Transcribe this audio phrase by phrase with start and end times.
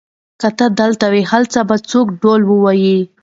[0.39, 2.69] که ته دلته وای، هر څه به بل ډول وو.